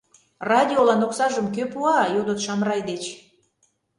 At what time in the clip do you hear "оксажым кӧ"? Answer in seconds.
1.05-1.63